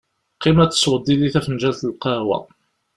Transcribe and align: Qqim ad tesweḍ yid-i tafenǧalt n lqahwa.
Qqim 0.37 0.57
ad 0.59 0.71
tesweḍ 0.71 1.03
yid-i 1.09 1.29
tafenǧalt 1.33 1.79
n 1.83 1.91
lqahwa. 1.93 2.39